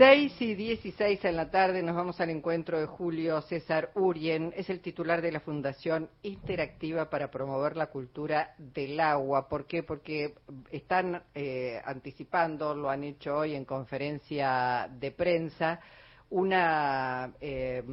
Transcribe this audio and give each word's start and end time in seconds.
6 0.00 0.40
y 0.40 0.54
16 0.54 1.26
en 1.26 1.36
la 1.36 1.50
tarde 1.50 1.82
nos 1.82 1.94
vamos 1.94 2.18
al 2.22 2.30
encuentro 2.30 2.80
de 2.80 2.86
Julio 2.86 3.42
César 3.42 3.90
Urien. 3.94 4.50
Es 4.56 4.70
el 4.70 4.80
titular 4.80 5.20
de 5.20 5.30
la 5.30 5.40
Fundación 5.40 6.08
Interactiva 6.22 7.10
para 7.10 7.30
promover 7.30 7.76
la 7.76 7.88
cultura 7.88 8.54
del 8.56 8.98
agua. 8.98 9.46
¿Por 9.46 9.66
qué? 9.66 9.82
Porque 9.82 10.36
están 10.70 11.22
eh, 11.34 11.82
anticipando, 11.84 12.74
lo 12.74 12.88
han 12.88 13.04
hecho 13.04 13.36
hoy 13.36 13.54
en 13.54 13.66
conferencia 13.66 14.88
de 14.90 15.10
prensa, 15.10 15.80
una, 16.30 17.34
eh, 17.38 17.84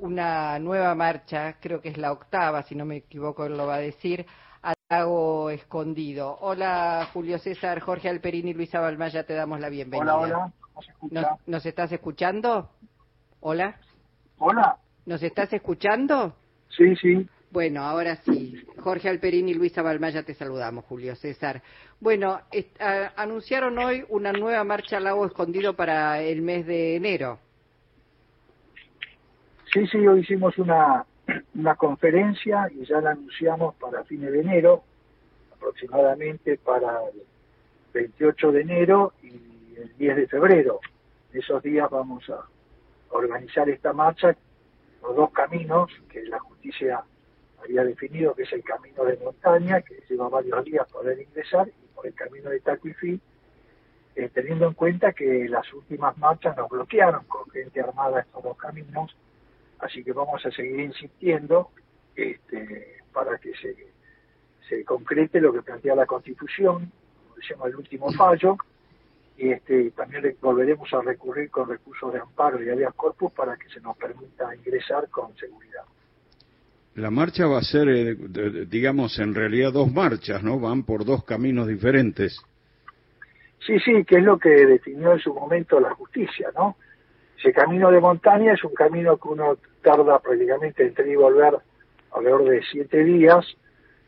una 0.00 0.58
nueva 0.58 0.94
marcha, 0.94 1.56
creo 1.58 1.80
que 1.80 1.88
es 1.88 1.96
la 1.96 2.12
octava, 2.12 2.62
si 2.64 2.74
no 2.74 2.84
me 2.84 2.96
equivoco, 2.96 3.46
él 3.46 3.56
lo 3.56 3.66
va 3.66 3.76
a 3.76 3.78
decir, 3.78 4.26
al 4.60 4.74
lago 4.90 5.48
escondido. 5.48 6.36
Hola 6.42 7.08
Julio 7.10 7.38
César, 7.38 7.80
Jorge 7.80 8.10
Alperini, 8.10 8.52
Luisa 8.52 8.80
Balmaya, 8.80 9.24
te 9.24 9.32
damos 9.32 9.60
la 9.60 9.70
bienvenida. 9.70 10.14
Hola, 10.14 10.36
hola. 10.36 10.52
¿Nos, 11.46 11.66
estás 11.66 11.92
escuchando? 11.92 12.70
Hola. 13.40 13.76
Hola. 14.38 14.76
¿Nos 15.06 15.22
estás 15.22 15.52
escuchando? 15.52 16.34
Sí, 16.68 16.94
sí. 16.96 17.28
Bueno, 17.50 17.82
ahora 17.82 18.16
sí. 18.16 18.64
Jorge 18.78 19.08
Alperín 19.08 19.48
y 19.48 19.54
Luisa 19.54 19.82
Balmaya 19.82 20.22
te 20.22 20.34
saludamos, 20.34 20.84
Julio 20.86 21.14
César. 21.16 21.62
Bueno, 22.00 22.40
anunciaron 23.16 23.78
hoy 23.78 24.04
una 24.08 24.32
nueva 24.32 24.64
marcha 24.64 24.96
al 24.96 25.04
lago 25.04 25.26
escondido 25.26 25.74
para 25.74 26.22
el 26.22 26.40
mes 26.40 26.66
de 26.66 26.96
enero. 26.96 27.38
Sí, 29.72 29.86
sí, 29.86 30.06
hoy 30.06 30.20
hicimos 30.20 30.56
una, 30.58 31.04
una 31.54 31.74
conferencia 31.76 32.70
y 32.74 32.84
ya 32.84 33.00
la 33.00 33.10
anunciamos 33.10 33.74
para 33.76 34.04
fines 34.04 34.32
de 34.32 34.40
enero, 34.40 34.82
aproximadamente 35.54 36.58
para 36.58 37.00
el 37.12 37.22
28 37.92 38.52
de 38.52 38.60
enero 38.62 39.12
y 39.22 39.52
el 39.82 39.96
10 39.96 40.16
de 40.16 40.26
febrero. 40.28 40.80
Esos 41.32 41.62
días 41.62 41.90
vamos 41.90 42.28
a 42.30 42.46
organizar 43.10 43.68
esta 43.68 43.92
marcha 43.92 44.36
por 45.00 45.16
dos 45.16 45.30
caminos 45.32 45.90
que 46.08 46.22
la 46.24 46.38
justicia 46.38 47.02
había 47.62 47.84
definido, 47.84 48.34
que 48.34 48.42
es 48.42 48.52
el 48.52 48.62
camino 48.62 49.04
de 49.04 49.16
montaña, 49.18 49.82
que 49.82 50.02
lleva 50.08 50.28
varios 50.28 50.64
días 50.64 50.90
poder 50.90 51.20
ingresar, 51.20 51.68
y 51.68 51.94
por 51.94 52.06
el 52.06 52.14
camino 52.14 52.50
de 52.50 52.60
Tacuifí, 52.60 53.20
eh, 54.14 54.28
teniendo 54.32 54.66
en 54.66 54.74
cuenta 54.74 55.12
que 55.12 55.48
las 55.48 55.72
últimas 55.72 56.16
marchas 56.18 56.56
nos 56.56 56.68
bloquearon 56.68 57.24
con 57.24 57.48
gente 57.50 57.80
armada 57.80 58.20
estos 58.20 58.42
dos 58.42 58.56
caminos, 58.56 59.16
así 59.78 60.04
que 60.04 60.12
vamos 60.12 60.44
a 60.44 60.50
seguir 60.50 60.80
insistiendo 60.80 61.70
este, 62.14 62.98
para 63.12 63.38
que 63.38 63.54
se, 63.56 63.74
se 64.68 64.84
concrete 64.84 65.40
lo 65.40 65.52
que 65.52 65.62
plantea 65.62 65.94
la 65.94 66.06
Constitución, 66.06 66.92
como 67.22 67.36
decíamos 67.36 67.68
el 67.68 67.76
último 67.76 68.12
fallo, 68.12 68.56
y 69.42 69.50
este, 69.50 69.90
también 69.90 70.36
volveremos 70.40 70.88
a 70.94 71.02
recurrir 71.02 71.50
con 71.50 71.68
recursos 71.68 72.12
de 72.12 72.20
amparo 72.20 72.62
y 72.62 72.70
alias 72.70 72.94
corpus 72.94 73.32
para 73.32 73.56
que 73.56 73.68
se 73.70 73.80
nos 73.80 73.96
permita 73.96 74.54
ingresar 74.54 75.08
con 75.08 75.36
seguridad. 75.36 75.82
La 76.94 77.10
marcha 77.10 77.48
va 77.48 77.58
a 77.58 77.62
ser, 77.62 77.88
eh, 77.88 78.14
digamos, 78.68 79.18
en 79.18 79.34
realidad 79.34 79.72
dos 79.72 79.92
marchas, 79.92 80.44
¿no? 80.44 80.60
Van 80.60 80.84
por 80.84 81.04
dos 81.04 81.24
caminos 81.24 81.66
diferentes. 81.66 82.40
Sí, 83.66 83.80
sí, 83.80 84.04
que 84.04 84.18
es 84.18 84.22
lo 84.22 84.38
que 84.38 84.50
definió 84.50 85.14
en 85.14 85.18
su 85.18 85.34
momento 85.34 85.80
la 85.80 85.92
justicia, 85.94 86.50
¿no? 86.56 86.76
Ese 87.36 87.52
camino 87.52 87.90
de 87.90 87.98
montaña 88.00 88.52
es 88.52 88.62
un 88.62 88.74
camino 88.74 89.16
que 89.16 89.26
uno 89.26 89.56
tarda 89.82 90.20
prácticamente 90.20 90.86
entre 90.86 91.06
ir 91.06 91.14
y 91.14 91.16
volver 91.16 91.54
alrededor 92.12 92.48
de 92.48 92.62
siete 92.70 93.02
días. 93.02 93.44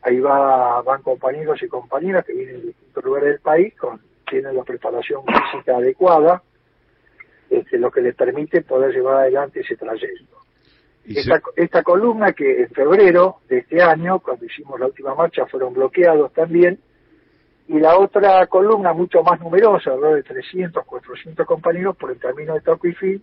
Ahí 0.01 0.17
va, 0.21 0.81
van 0.81 1.01
compañeros 1.01 1.61
y 1.61 1.67
compañeras 1.67 2.23
que 2.23 2.33
vienen 2.33 2.61
de 2.61 2.67
distintos 2.67 3.03
lugares 3.03 3.29
del 3.31 3.39
país 3.39 3.75
con 3.75 3.99
tienen 4.29 4.55
la 4.55 4.63
preparación 4.63 5.23
física 5.25 5.77
adecuada, 5.77 6.41
este, 7.49 7.77
lo 7.77 7.91
que 7.91 8.01
les 8.01 8.15
permite 8.15 8.61
poder 8.61 8.93
llevar 8.93 9.17
adelante 9.17 9.61
ese 9.61 9.75
trayecto. 9.75 10.35
Esta, 11.05 11.39
esta, 11.55 11.83
columna 11.83 12.33
que 12.33 12.63
en 12.63 12.69
febrero 12.69 13.37
de 13.47 13.59
este 13.59 13.81
año, 13.81 14.19
cuando 14.19 14.45
hicimos 14.45 14.79
la 14.79 14.87
última 14.87 15.13
marcha, 15.13 15.45
fueron 15.45 15.73
bloqueados 15.73 16.33
también, 16.33 16.79
y 17.67 17.79
la 17.79 17.97
otra 17.97 18.45
columna 18.47 18.93
mucho 18.93 19.21
más 19.21 19.39
numerosa, 19.39 19.91
de 19.95 20.23
300, 20.23 20.83
400 20.83 21.45
compañeros 21.45 21.95
por 21.95 22.11
el 22.11 22.17
camino 22.17 22.55
de 22.55 22.61
Tocuifí, 22.61 23.21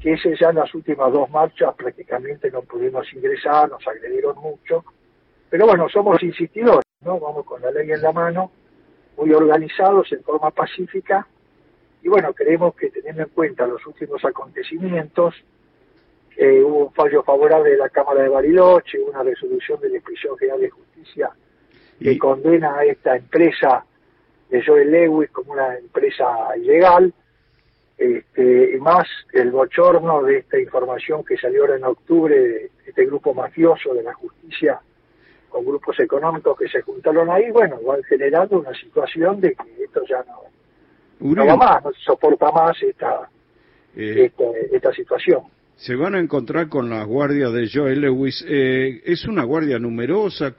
que 0.00 0.14
ese 0.14 0.34
ya 0.36 0.48
en 0.50 0.56
las 0.56 0.74
últimas 0.74 1.12
dos 1.12 1.30
marchas 1.30 1.74
prácticamente 1.74 2.50
no 2.50 2.62
pudimos 2.62 3.06
ingresar, 3.12 3.68
nos 3.68 3.86
agredieron 3.86 4.36
mucho, 4.36 4.84
pero 5.50 5.66
bueno, 5.66 5.88
somos 5.90 6.22
insistidores, 6.22 6.84
¿no? 7.02 7.20
Vamos 7.20 7.44
con 7.44 7.60
la 7.60 7.70
ley 7.70 7.92
en 7.92 8.00
la 8.00 8.12
mano 8.12 8.50
muy 9.16 9.32
organizados 9.32 10.12
en 10.12 10.22
forma 10.22 10.50
pacífica. 10.50 11.26
Y 12.02 12.08
bueno, 12.08 12.32
creemos 12.32 12.74
que 12.74 12.90
teniendo 12.90 13.22
en 13.22 13.28
cuenta 13.28 13.66
los 13.66 13.86
últimos 13.86 14.24
acontecimientos, 14.24 15.34
eh, 16.36 16.62
hubo 16.62 16.86
un 16.86 16.92
fallo 16.92 17.22
favorable 17.22 17.70
de 17.70 17.76
la 17.76 17.88
Cámara 17.88 18.22
de 18.22 18.28
Bariloche, 18.28 18.98
una 19.00 19.22
resolución 19.22 19.80
de 19.80 19.90
la 19.90 19.96
Inspección 19.96 20.36
General 20.38 20.60
de 20.60 20.70
Justicia 20.70 21.30
que 22.00 22.18
condena 22.18 22.78
a 22.78 22.84
esta 22.84 23.16
empresa 23.16 23.84
de 24.50 24.64
Joel 24.64 24.90
Lewis 24.90 25.30
como 25.30 25.52
una 25.52 25.76
empresa 25.76 26.26
ilegal, 26.56 27.12
este, 27.96 28.74
y 28.74 28.80
más 28.80 29.06
el 29.32 29.50
bochorno 29.50 30.22
de 30.22 30.38
esta 30.38 30.58
información 30.58 31.24
que 31.24 31.36
salió 31.36 31.62
ahora 31.62 31.76
en 31.76 31.84
octubre 31.84 32.36
de 32.36 32.70
este 32.86 33.06
grupo 33.06 33.32
mafioso 33.32 33.94
de 33.94 34.02
la 34.02 34.14
justicia 34.14 34.80
con 35.52 35.64
grupos 35.66 36.00
económicos 36.00 36.58
que 36.58 36.66
se 36.68 36.80
juntaron 36.80 37.30
ahí, 37.30 37.50
bueno, 37.52 37.78
van 37.86 38.02
generando 38.04 38.58
una 38.58 38.72
situación 38.72 39.40
de 39.40 39.54
que 39.54 39.84
esto 39.84 40.00
ya 40.08 40.24
no, 40.24 41.34
no 41.34 41.46
va 41.46 41.56
más, 41.56 41.84
no 41.84 41.92
se 41.92 42.00
soporta 42.00 42.50
más 42.50 42.82
esta, 42.82 43.28
eh, 43.94 44.32
esta, 44.72 44.92
situación. 44.92 45.42
Se 45.76 45.94
van 45.94 46.14
a 46.14 46.20
encontrar 46.20 46.68
con 46.68 46.88
la 46.88 47.04
guardia 47.04 47.50
de 47.50 47.68
Joel 47.72 48.00
Lewis. 48.00 48.44
Eh, 48.48 49.02
¿Es 49.04 49.26
una 49.26 49.44
guardia 49.44 49.78
numerosa? 49.78 50.54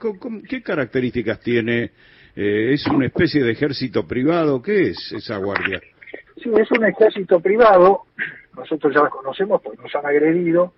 ¿Qué 0.48 0.62
características 0.62 1.40
tiene? 1.40 1.90
Eh, 2.36 2.72
¿Es 2.72 2.86
una 2.86 3.06
especie 3.06 3.42
de 3.42 3.52
ejército 3.52 4.06
privado? 4.06 4.62
¿Qué 4.62 4.90
es 4.90 5.12
esa 5.12 5.38
guardia? 5.38 5.80
Sí, 6.36 6.50
es 6.56 6.70
un 6.70 6.84
ejército 6.84 7.40
privado. 7.40 8.02
Nosotros 8.56 8.94
ya 8.94 9.02
la 9.02 9.08
conocemos 9.08 9.60
porque 9.60 9.82
nos 9.82 9.94
han 9.94 10.06
agredido. 10.06 10.72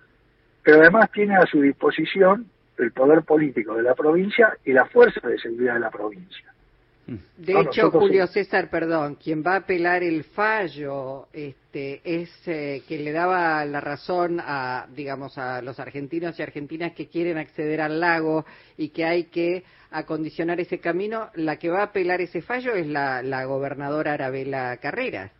Pero 0.63 0.81
además 0.81 1.11
tiene 1.11 1.35
a 1.35 1.45
su 1.45 1.61
disposición 1.61 2.47
el 2.77 2.91
poder 2.91 3.23
político 3.23 3.75
de 3.75 3.83
la 3.83 3.95
provincia 3.95 4.57
y 4.65 4.73
la 4.73 4.85
fuerza 4.85 5.27
de 5.27 5.37
seguridad 5.37 5.75
de 5.75 5.79
la 5.79 5.89
provincia. 5.89 6.53
De 7.37 7.57
hecho, 7.61 7.89
Julio 7.89 8.27
César, 8.27 8.69
perdón, 8.69 9.15
quien 9.15 9.41
va 9.41 9.53
a 9.53 9.57
apelar 9.57 10.03
el 10.03 10.25
fallo 10.25 11.27
este, 11.31 12.01
es 12.03 12.29
eh, 12.47 12.83
que 12.85 12.97
le 12.97 13.13
daba 13.13 13.63
la 13.63 13.79
razón 13.79 14.41
a, 14.41 14.87
digamos, 14.93 15.37
a 15.37 15.61
los 15.61 15.79
argentinos 15.79 16.37
y 16.37 16.43
argentinas 16.43 16.91
que 16.91 17.07
quieren 17.07 17.37
acceder 17.37 17.79
al 17.79 18.01
lago 18.01 18.45
y 18.77 18.89
que 18.89 19.05
hay 19.05 19.23
que 19.25 19.63
acondicionar 19.91 20.59
ese 20.59 20.79
camino. 20.79 21.29
La 21.35 21.55
que 21.57 21.69
va 21.69 21.79
a 21.79 21.83
apelar 21.83 22.19
ese 22.19 22.41
fallo 22.41 22.75
es 22.75 22.87
la, 22.87 23.21
la 23.23 23.45
gobernadora 23.45 24.13
Arabela 24.13 24.75
Carreras. 24.81 25.31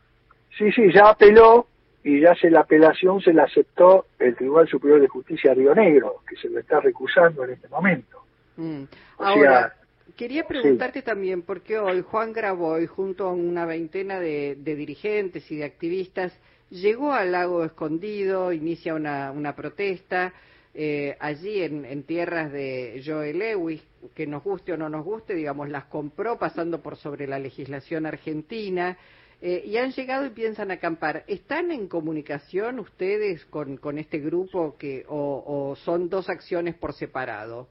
Sí, 0.57 0.71
sí, 0.71 0.83
ya 0.93 1.09
apeló, 1.09 1.67
y 2.07 2.21
ya 2.21 2.33
se 2.35 2.49
la 2.49 2.61
apelación 2.61 3.19
se 3.19 3.33
la 3.33 3.43
aceptó 3.43 4.05
el 4.17 4.33
Tribunal 4.33 4.65
Superior 4.69 5.01
de 5.01 5.09
Justicia 5.09 5.49
de 5.49 5.57
Río 5.57 5.75
Negro, 5.75 6.21
que 6.25 6.37
se 6.37 6.47
lo 6.47 6.57
está 6.57 6.79
recusando 6.79 7.43
en 7.43 7.49
este 7.51 7.67
momento. 7.67 8.23
Mm. 8.55 8.83
Ahora, 9.17 9.75
quería 10.15 10.47
preguntarte 10.47 11.01
también, 11.01 11.41
porque 11.41 11.77
hoy 11.77 12.01
Juan 12.01 12.31
Graboy, 12.31 12.87
junto 12.87 13.27
a 13.27 13.33
una 13.33 13.65
veintena 13.65 14.21
de, 14.21 14.55
dirigentes 14.55 15.51
y 15.51 15.57
de 15.57 15.65
activistas, 15.65 16.31
llegó 16.69 17.11
al 17.11 17.33
lago 17.33 17.65
escondido, 17.65 18.53
inicia 18.53 18.95
una, 18.95 19.31
una 19.31 19.53
protesta. 19.53 20.31
Eh, 20.73 21.17
allí 21.19 21.61
en, 21.61 21.83
en, 21.83 22.03
tierras 22.03 22.53
de 22.53 23.01
Joe 23.05 23.33
Lewis, 23.33 23.81
que 24.15 24.27
nos 24.27 24.43
guste 24.43 24.71
o 24.71 24.77
no 24.77 24.87
nos 24.87 25.03
guste, 25.03 25.33
digamos, 25.33 25.67
las 25.67 25.85
compró 25.85 26.39
pasando 26.39 26.81
por 26.81 26.95
sobre 26.95 27.27
la 27.27 27.37
legislación 27.37 28.05
argentina. 28.05 28.97
Eh, 29.39 29.61
y 29.65 29.77
han 29.77 29.91
llegado 29.91 30.25
y 30.25 30.31
piensan 30.31 30.71
acampar. 30.71 31.23
¿Están 31.27 31.71
en 31.71 31.87
comunicación 31.87 32.79
ustedes 32.79 33.45
con, 33.45 33.77
con 33.77 33.99
este 33.99 34.17
grupo 34.17 34.75
que, 34.79 35.05
o, 35.07 35.75
son 35.77 36.09
dos 36.09 36.29
acciones 36.29 36.73
por 36.73 36.93
separado? 36.93 37.67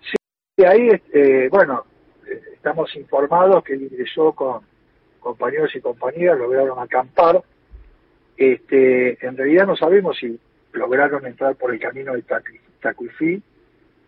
Sí, 0.00 0.64
ahí, 0.64 0.88
eh, 1.12 1.48
bueno, 1.52 1.84
estamos 2.52 2.94
informados 2.96 3.62
que 3.62 3.76
ingresó 3.76 4.32
con 4.32 4.62
compañeros 5.20 5.74
y 5.76 5.80
compañeras, 5.80 6.36
lograron 6.36 6.80
acampar. 6.80 7.40
Este, 8.36 9.24
en 9.24 9.36
realidad 9.36 9.66
no 9.66 9.76
sabemos 9.76 10.18
si 10.18 10.38
lograron 10.72 11.24
entrar 11.26 11.54
por 11.54 11.72
el 11.72 11.78
camino 11.78 12.14
de 12.14 12.24
Tacuifí 12.80 13.40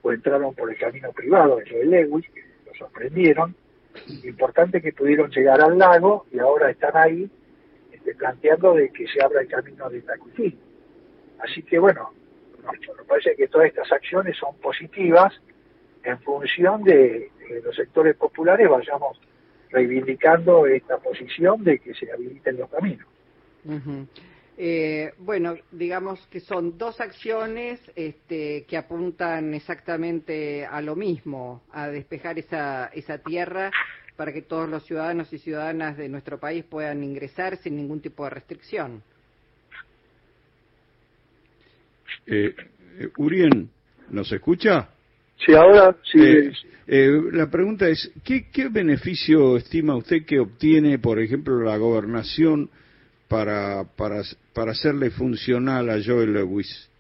o 0.03 0.13
entraron 0.13 0.55
por 0.55 0.71
el 0.71 0.79
camino 0.79 1.13
privado 1.13 1.57
de 1.57 1.85
Lewis, 1.85 2.27
que 2.31 2.45
lo 2.67 2.75
sorprendieron 2.75 3.55
importante 4.25 4.81
que 4.81 4.93
pudieron 4.93 5.31
llegar 5.31 5.61
al 5.61 5.79
lago 5.79 6.27
y 6.33 6.39
ahora 6.39 6.71
están 6.71 6.97
ahí 6.97 7.31
este, 7.93 8.15
planteando 8.15 8.75
de 8.75 8.91
que 8.91 9.07
se 9.07 9.23
abra 9.23 9.43
el 9.43 9.49
camino 9.49 9.89
de 9.91 10.03
Tacuifí. 10.03 10.57
Así 11.41 11.63
que 11.63 11.79
bueno, 11.79 12.11
nos, 12.65 13.07
parece 13.07 13.35
que 13.37 13.49
todas 13.49 13.69
estas 13.69 13.91
acciones 13.93 14.37
son 14.37 14.57
positivas 14.57 15.33
en 16.05 16.19
función 16.21 16.83
de, 16.85 17.31
que 17.47 17.61
los 17.61 17.75
sectores 17.75 18.17
populares 18.17 18.69
vayamos 18.69 19.21
reivindicando 19.71 20.67
esta 20.67 20.99
posición 20.99 21.63
de 21.63 21.79
que 21.79 21.95
se 21.95 22.11
habiliten 22.11 22.59
los 22.59 22.71
caminos. 22.71 23.07
Eh, 24.63 25.15
bueno, 25.17 25.57
digamos 25.73 26.21
que 26.27 26.39
son 26.39 26.77
dos 26.77 27.01
acciones 27.01 27.81
este, 27.97 28.67
que 28.69 28.77
apuntan 28.77 29.55
exactamente 29.55 30.67
a 30.67 30.83
lo 30.83 30.95
mismo, 30.95 31.63
a 31.73 31.89
despejar 31.89 32.39
esa, 32.39 32.89
esa 32.89 33.17
tierra 33.17 33.71
para 34.17 34.35
que 34.35 34.43
todos 34.43 34.69
los 34.69 34.85
ciudadanos 34.85 35.33
y 35.33 35.39
ciudadanas 35.39 35.97
de 35.97 36.11
nuestro 36.11 36.39
país 36.39 36.63
puedan 36.69 37.03
ingresar 37.03 37.57
sin 37.57 37.75
ningún 37.75 38.03
tipo 38.03 38.25
de 38.25 38.31
restricción. 38.31 39.03
Eh, 42.27 42.55
eh 42.99 43.09
Urien, 43.17 43.71
¿nos 44.11 44.31
escucha? 44.31 44.91
Sí, 45.39 45.55
ahora 45.55 45.97
sí. 46.05 46.21
Eh, 46.87 47.11
la 47.33 47.51
pregunta 47.51 47.89
es, 47.89 48.13
¿qué, 48.23 48.51
¿qué 48.53 48.69
beneficio 48.69 49.57
estima 49.57 49.97
usted 49.97 50.27
que 50.27 50.39
obtiene, 50.39 50.99
por 50.99 51.19
ejemplo, 51.19 51.63
la 51.63 51.79
gobernación 51.79 52.69
para, 53.31 53.85
para, 53.85 54.23
para 54.53 54.73
hacerle 54.73 55.11
funcional 55.11 55.89
a 55.89 56.03
Joel 56.05 56.33
Lewis? 56.33 56.91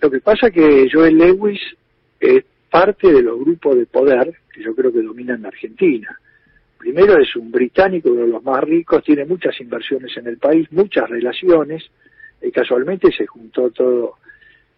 Lo 0.00 0.08
que 0.08 0.20
pasa 0.20 0.46
es 0.46 0.52
que 0.52 0.88
Joel 0.90 1.18
Lewis 1.18 1.60
es 2.20 2.44
parte 2.70 3.12
de 3.12 3.22
los 3.22 3.40
grupos 3.40 3.76
de 3.76 3.86
poder 3.86 4.36
que 4.54 4.62
yo 4.62 4.72
creo 4.76 4.92
que 4.92 5.02
dominan 5.02 5.44
Argentina. 5.44 6.16
Primero 6.78 7.18
es 7.18 7.34
un 7.34 7.50
británico, 7.50 8.08
uno 8.08 8.20
de 8.20 8.28
los 8.28 8.44
más 8.44 8.62
ricos, 8.62 9.02
tiene 9.02 9.24
muchas 9.24 9.60
inversiones 9.60 10.16
en 10.16 10.28
el 10.28 10.38
país, 10.38 10.70
muchas 10.70 11.10
relaciones, 11.10 11.82
y 12.40 12.52
casualmente 12.52 13.10
se 13.10 13.26
juntó 13.26 13.70
todo, 13.70 14.14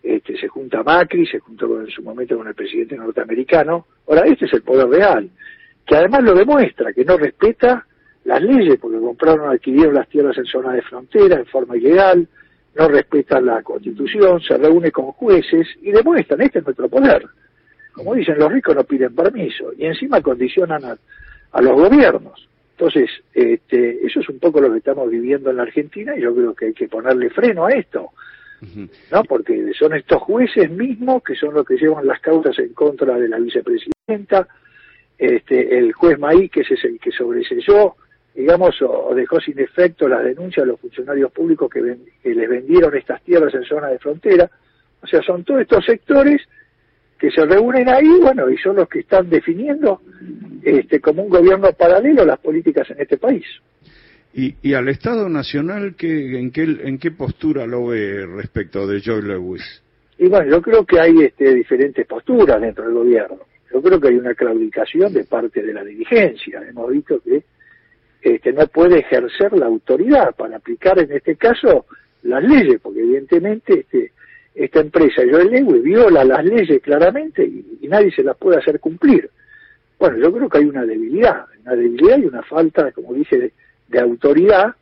este, 0.02 0.38
se 0.38 0.48
junta 0.48 0.82
Macri, 0.82 1.26
se 1.26 1.40
juntó 1.40 1.78
en 1.78 1.90
su 1.90 2.02
momento 2.02 2.38
con 2.38 2.48
el 2.48 2.54
presidente 2.54 2.96
norteamericano. 2.96 3.86
Ahora, 4.08 4.22
este 4.22 4.46
es 4.46 4.54
el 4.54 4.62
poder 4.62 4.88
real, 4.88 5.28
que 5.86 5.94
además 5.94 6.22
lo 6.22 6.34
demuestra, 6.34 6.94
que 6.94 7.04
no 7.04 7.18
respeta 7.18 7.86
las 8.30 8.42
leyes, 8.42 8.78
porque 8.80 8.98
compraron, 8.98 9.50
adquirieron 9.50 9.92
las 9.92 10.08
tierras 10.08 10.38
en 10.38 10.44
zona 10.44 10.72
de 10.72 10.82
frontera 10.82 11.36
en 11.36 11.46
forma 11.46 11.76
ilegal, 11.76 12.28
no 12.76 12.86
respetan 12.86 13.44
la 13.44 13.60
constitución, 13.60 14.40
se 14.40 14.56
reúne 14.56 14.92
con 14.92 15.06
jueces 15.06 15.66
y 15.82 15.90
demuestran, 15.90 16.40
este 16.40 16.60
es 16.60 16.64
nuestro 16.64 16.88
poder. 16.88 17.26
Como 17.92 18.14
dicen, 18.14 18.38
los 18.38 18.52
ricos 18.52 18.76
no 18.76 18.84
piden 18.84 19.16
permiso 19.16 19.72
y 19.76 19.84
encima 19.84 20.20
condicionan 20.20 20.84
a, 20.84 21.60
los 21.60 21.72
gobiernos. 21.72 22.48
Entonces, 22.78 23.10
este, 23.34 24.06
eso 24.06 24.20
es 24.20 24.28
un 24.28 24.38
poco 24.38 24.60
lo 24.60 24.70
que 24.70 24.78
estamos 24.78 25.10
viviendo 25.10 25.50
en 25.50 25.56
la 25.56 25.64
Argentina 25.64 26.16
y 26.16 26.20
yo 26.22 26.32
creo 26.32 26.54
que 26.54 26.66
hay 26.66 26.72
que 26.72 26.86
ponerle 26.86 27.30
freno 27.30 27.66
a 27.66 27.70
esto. 27.70 28.10
¿no? 29.10 29.24
Porque 29.24 29.72
son 29.76 29.94
estos 29.94 30.22
jueces 30.22 30.70
mismos 30.70 31.24
que 31.24 31.34
son 31.34 31.52
los 31.52 31.66
que 31.66 31.76
llevan 31.76 32.06
las 32.06 32.20
causas 32.20 32.56
en 32.60 32.74
contra 32.74 33.18
de 33.18 33.28
la 33.28 33.40
vicepresidenta, 33.40 34.46
este, 35.18 35.78
el 35.78 35.92
juez 35.94 36.16
Maí, 36.20 36.48
que 36.48 36.60
es 36.60 36.84
el 36.84 37.00
que 37.00 37.10
sobreselló 37.10 37.96
digamos, 38.34 38.80
o, 38.82 39.14
dejó 39.14 39.40
sin 39.40 39.58
efecto 39.58 40.08
las 40.08 40.24
denuncias 40.24 40.64
de 40.64 40.72
los 40.72 40.80
funcionarios 40.80 41.32
públicos 41.32 41.70
que, 41.70 41.80
les 41.80 42.48
vendieron 42.48 42.96
estas 42.96 43.22
tierras 43.22 43.54
en 43.54 43.64
zona 43.64 43.88
de 43.88 43.98
frontera. 43.98 44.50
O 45.02 45.06
sea, 45.06 45.20
son 45.22 45.44
todos 45.44 45.62
estos 45.62 45.84
sectores 45.84 46.42
que 47.18 47.30
se 47.30 47.44
reúnen 47.44 47.88
ahí, 47.88 48.18
bueno, 48.20 48.48
y 48.48 48.56
son 48.56 48.76
los 48.76 48.88
que 48.88 49.00
están 49.00 49.28
definiendo 49.28 50.00
este, 50.62 51.00
como 51.00 51.22
un 51.22 51.28
gobierno 51.28 51.70
paralelo 51.72 52.24
las 52.24 52.38
políticas 52.38 52.88
en 52.90 53.00
este 53.00 53.18
país. 53.18 53.44
¿Y, 54.32 54.54
y 54.62 54.74
al 54.74 54.88
Estado 54.88 55.28
Nacional 55.28 55.96
¿qué, 55.96 56.38
en, 56.38 56.50
qué, 56.50 56.62
en 56.62 56.98
qué 56.98 57.10
postura 57.10 57.66
lo 57.66 57.88
ve 57.88 58.26
respecto 58.26 58.86
de 58.86 59.02
Joe 59.04 59.22
Lewis? 59.22 59.82
Y 60.18 60.28
bueno, 60.28 60.50
yo 60.50 60.62
creo 60.62 60.84
que 60.84 61.00
hay 61.00 61.14
este, 61.22 61.54
diferentes 61.54 62.06
posturas 62.06 62.60
dentro 62.60 62.84
del 62.84 62.94
gobierno. 62.94 63.38
Yo 63.72 63.82
creo 63.82 64.00
que 64.00 64.08
hay 64.08 64.16
una 64.16 64.34
claudicación 64.34 65.12
de 65.12 65.24
parte 65.24 65.62
de 65.62 65.72
la 65.72 65.84
dirigencia. 65.84 66.62
Hemos 66.68 66.90
visto 66.90 67.20
que 67.20 67.42
este, 68.22 68.52
no 68.52 68.66
puede 68.66 69.00
ejercer 69.00 69.52
la 69.52 69.66
autoridad 69.66 70.34
para 70.34 70.56
aplicar 70.56 70.98
en 70.98 71.12
este 71.12 71.36
caso 71.36 71.86
las 72.22 72.42
leyes, 72.42 72.80
porque 72.82 73.00
evidentemente 73.00 73.80
este, 73.80 74.12
esta 74.54 74.80
empresa, 74.80 75.22
Joel 75.30 75.50
Lewis, 75.50 75.82
viola 75.82 76.24
las 76.24 76.44
leyes 76.44 76.82
claramente 76.82 77.44
y, 77.44 77.66
nadie 77.88 78.12
se 78.12 78.22
las 78.22 78.36
puede 78.36 78.58
hacer 78.58 78.78
cumplir. 78.78 79.28
Bueno, 79.98 80.18
yo 80.18 80.32
creo 80.32 80.48
que 80.48 80.58
hay 80.58 80.64
una 80.64 80.84
debilidad, 80.84 81.46
una 81.62 81.74
debilidad 81.74 82.18
y 82.18 82.26
una 82.26 82.42
falta, 82.42 82.92
como 82.92 83.14
dije, 83.14 83.52
de, 83.88 84.00
autoridad, 84.00 84.76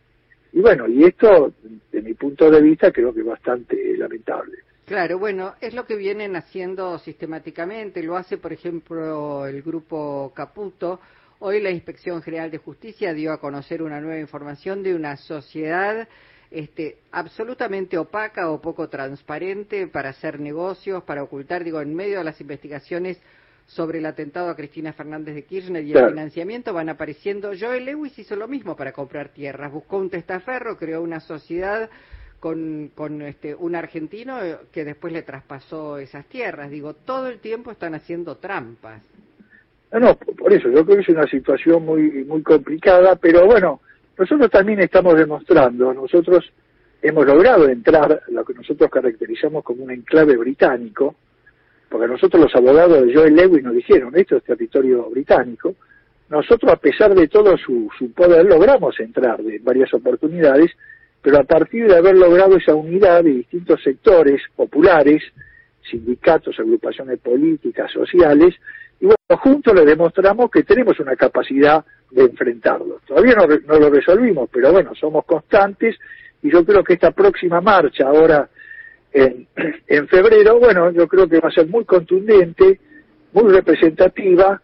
y 0.52 0.60
bueno, 0.60 0.86
y 0.86 1.04
esto, 1.04 1.54
de 1.90 2.02
mi 2.02 2.12
punto 2.12 2.50
de 2.50 2.60
vista, 2.60 2.92
creo 2.92 3.14
que 3.14 3.20
es 3.20 3.26
bastante 3.26 3.96
lamentable. 3.96 4.58
Claro, 4.84 5.18
bueno, 5.18 5.54
es 5.60 5.74
lo 5.74 5.86
que 5.86 5.96
vienen 5.96 6.36
haciendo 6.36 6.98
sistemáticamente. 6.98 8.02
Lo 8.02 8.16
hace, 8.16 8.36
por 8.36 8.52
ejemplo, 8.52 9.46
el 9.46 9.62
grupo 9.62 10.32
Caputo 10.34 11.00
Hoy 11.40 11.60
la 11.60 11.70
Inspección 11.70 12.20
General 12.20 12.50
de 12.50 12.58
Justicia 12.58 13.14
dio 13.14 13.32
a 13.32 13.38
conocer 13.40 13.80
una 13.80 14.00
nueva 14.00 14.18
información 14.18 14.82
de 14.82 14.96
una 14.96 15.16
sociedad 15.16 16.08
este, 16.50 16.98
absolutamente 17.12 17.96
opaca 17.96 18.50
o 18.50 18.60
poco 18.60 18.88
transparente 18.88 19.86
para 19.86 20.08
hacer 20.08 20.40
negocios, 20.40 21.04
para 21.04 21.22
ocultar, 21.22 21.62
digo, 21.62 21.80
en 21.80 21.94
medio 21.94 22.18
de 22.18 22.24
las 22.24 22.40
investigaciones 22.40 23.20
sobre 23.66 23.98
el 23.98 24.06
atentado 24.06 24.50
a 24.50 24.56
Cristina 24.56 24.92
Fernández 24.92 25.36
de 25.36 25.44
Kirchner 25.44 25.84
y 25.84 25.92
el 25.92 26.08
financiamiento 26.08 26.72
van 26.72 26.88
apareciendo. 26.88 27.52
Joel 27.56 27.84
Lewis 27.84 28.18
hizo 28.18 28.34
lo 28.34 28.48
mismo 28.48 28.74
para 28.74 28.92
comprar 28.92 29.28
tierras, 29.28 29.70
buscó 29.70 29.98
un 29.98 30.10
testaferro, 30.10 30.76
creó 30.76 31.02
una 31.02 31.20
sociedad 31.20 31.88
con, 32.40 32.90
con 32.96 33.22
este, 33.22 33.54
un 33.54 33.76
argentino 33.76 34.40
que 34.72 34.84
después 34.84 35.12
le 35.12 35.22
traspasó 35.22 35.98
esas 35.98 36.26
tierras. 36.26 36.68
Digo, 36.68 36.94
todo 36.94 37.28
el 37.28 37.38
tiempo 37.38 37.70
están 37.70 37.94
haciendo 37.94 38.38
trampas. 38.38 39.02
No, 39.92 40.00
no, 40.00 40.14
por 40.16 40.52
eso, 40.52 40.68
yo 40.68 40.84
creo 40.84 40.96
que 40.96 41.02
es 41.02 41.08
una 41.08 41.26
situación 41.26 41.84
muy, 41.84 42.24
muy 42.24 42.42
complicada, 42.42 43.16
pero 43.16 43.46
bueno, 43.46 43.80
nosotros 44.18 44.50
también 44.50 44.80
estamos 44.80 45.16
demostrando, 45.16 45.94
nosotros 45.94 46.44
hemos 47.00 47.26
logrado 47.26 47.68
entrar 47.68 48.22
lo 48.28 48.44
que 48.44 48.54
nosotros 48.54 48.90
caracterizamos 48.90 49.64
como 49.64 49.84
un 49.84 49.90
enclave 49.90 50.36
británico, 50.36 51.14
porque 51.88 52.06
nosotros 52.06 52.42
los 52.42 52.54
abogados 52.54 53.06
de 53.06 53.14
Joel 53.14 53.34
Lewis 53.34 53.62
nos 53.62 53.74
dijeron, 53.74 54.14
esto 54.14 54.36
es 54.36 54.44
territorio 54.44 55.08
británico, 55.08 55.74
nosotros 56.28 56.70
a 56.70 56.76
pesar 56.76 57.14
de 57.14 57.28
todo 57.28 57.56
su, 57.56 57.88
su 57.98 58.12
poder 58.12 58.44
logramos 58.44 58.98
entrar 59.00 59.42
de 59.42 59.58
varias 59.60 59.94
oportunidades, 59.94 60.70
pero 61.22 61.38
a 61.38 61.44
partir 61.44 61.86
de 61.86 61.96
haber 61.96 62.16
logrado 62.16 62.56
esa 62.56 62.74
unidad 62.74 63.24
de 63.24 63.30
distintos 63.30 63.82
sectores 63.82 64.42
populares, 64.54 65.22
sindicatos, 65.88 66.58
agrupaciones 66.58 67.18
políticas, 67.20 67.90
sociales, 67.90 68.54
y 69.00 69.06
bueno, 69.06 69.42
juntos 69.42 69.74
le 69.74 69.84
demostramos 69.84 70.50
que 70.50 70.62
tenemos 70.64 70.98
una 71.00 71.16
capacidad 71.16 71.84
de 72.10 72.24
enfrentarlo. 72.24 73.00
Todavía 73.06 73.34
no, 73.34 73.78
lo 73.78 73.90
resolvimos, 73.90 74.48
pero 74.52 74.72
bueno, 74.72 74.94
somos 74.94 75.24
constantes 75.24 75.96
y 76.42 76.50
yo 76.50 76.64
creo 76.64 76.82
que 76.82 76.94
esta 76.94 77.10
próxima 77.10 77.60
marcha 77.60 78.06
ahora 78.08 78.48
en, 79.12 79.46
en 79.86 80.08
febrero, 80.08 80.58
bueno, 80.58 80.90
yo 80.90 81.06
creo 81.06 81.28
que 81.28 81.40
va 81.40 81.48
a 81.48 81.52
ser 81.52 81.66
muy 81.68 81.84
contundente, 81.84 82.80
muy 83.32 83.52
representativa, 83.52 84.60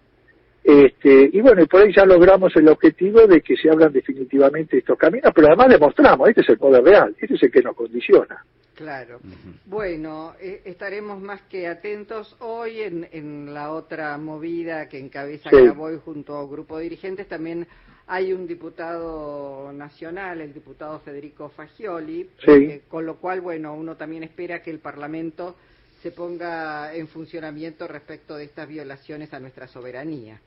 este, 0.64 1.28
y 1.30 1.42
bueno, 1.42 1.62
y 1.62 1.66
por 1.66 1.82
ahí 1.82 1.92
ya 1.94 2.06
logramos 2.06 2.56
el 2.56 2.68
objetivo 2.68 3.26
de 3.26 3.42
que 3.42 3.54
se 3.54 3.68
abran 3.68 3.92
definitivamente 3.92 4.78
estos 4.78 4.96
caminos, 4.96 5.30
pero 5.34 5.48
además 5.48 5.68
demostramos, 5.68 6.26
este 6.26 6.40
es 6.40 6.48
el 6.48 6.58
poder 6.58 6.82
real, 6.82 7.14
este 7.20 7.34
es 7.34 7.42
el 7.42 7.52
que 7.52 7.60
nos 7.60 7.76
condiciona. 7.76 8.42
Claro. 8.74 9.20
Bueno, 9.66 10.34
eh, 10.40 10.62
estaremos 10.64 11.20
más 11.20 11.42
que 11.42 11.68
atentos 11.68 12.36
hoy 12.40 12.80
en, 12.80 13.08
en 13.12 13.54
la 13.54 13.72
otra 13.72 14.18
movida 14.18 14.88
que 14.88 14.98
encabeza 14.98 15.50
sí. 15.50 15.56
Graboy 15.56 16.00
junto 16.04 16.34
a 16.34 16.44
un 16.44 16.50
grupo 16.50 16.76
de 16.76 16.84
dirigentes. 16.84 17.28
También 17.28 17.66
hay 18.06 18.32
un 18.32 18.46
diputado 18.46 19.72
nacional, 19.72 20.40
el 20.40 20.52
diputado 20.52 20.98
Federico 21.00 21.48
Fagioli, 21.48 22.28
eh, 22.46 22.82
con 22.88 23.06
lo 23.06 23.16
cual, 23.16 23.40
bueno, 23.40 23.74
uno 23.74 23.96
también 23.96 24.24
espera 24.24 24.62
que 24.62 24.70
el 24.70 24.78
Parlamento 24.78 25.54
se 26.02 26.10
ponga 26.10 26.94
en 26.94 27.08
funcionamiento 27.08 27.86
respecto 27.88 28.36
de 28.36 28.44
estas 28.44 28.68
violaciones 28.68 29.32
a 29.32 29.40
nuestra 29.40 29.66
soberanía. 29.66 30.38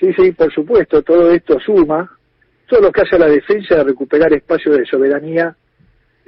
Sí, 0.00 0.12
sí, 0.14 0.32
por 0.32 0.52
supuesto, 0.52 1.02
todo 1.02 1.30
esto 1.30 1.60
suma, 1.60 2.18
todo 2.66 2.80
lo 2.80 2.92
que 2.92 3.02
hace 3.02 3.16
a 3.16 3.20
la 3.20 3.28
defensa 3.28 3.76
de 3.76 3.84
recuperar 3.84 4.32
espacios 4.32 4.76
de 4.76 4.86
soberanía 4.86 5.56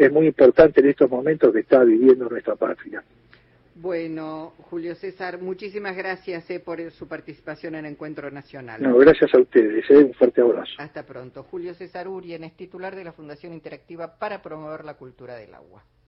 es 0.00 0.10
muy 0.10 0.26
importante 0.26 0.80
en 0.80 0.88
estos 0.88 1.10
momentos 1.10 1.52
que 1.52 1.60
está 1.60 1.84
viviendo 1.84 2.26
nuestra 2.28 2.56
patria. 2.56 3.04
Bueno, 3.74 4.54
Julio 4.70 4.94
César, 4.94 5.40
muchísimas 5.40 5.94
gracias 5.94 6.50
eh, 6.50 6.60
por 6.60 6.78
su 6.90 7.06
participación 7.06 7.74
en 7.74 7.84
Encuentro 7.84 8.30
Nacional. 8.30 8.82
No, 8.82 8.96
gracias 8.96 9.34
a 9.34 9.38
ustedes. 9.38 9.84
Eh, 9.90 10.04
un 10.04 10.14
fuerte 10.14 10.40
abrazo. 10.40 10.72
Hasta 10.78 11.04
pronto. 11.04 11.42
Julio 11.44 11.74
César 11.74 12.08
Urien 12.08 12.44
es 12.44 12.56
titular 12.56 12.96
de 12.96 13.04
la 13.04 13.12
Fundación 13.12 13.52
Interactiva 13.52 14.18
para 14.18 14.40
promover 14.42 14.84
la 14.84 14.94
cultura 14.94 15.34
del 15.36 15.54
agua. 15.54 15.84